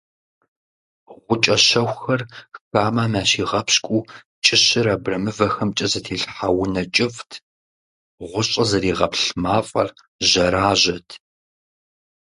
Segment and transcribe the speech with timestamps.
[1.25, 2.21] Гъукӏэ щэхухэр
[2.71, 4.07] хамэм ящигъэпщкӏуу
[4.43, 7.31] кӏыщыр абрэмывэхэмкӏэ зэтелъхьа унэ кӏыфӏт,
[8.29, 9.89] гъущӏыр зэригъэплъ мафӏэр
[10.29, 11.09] жьэражьэт.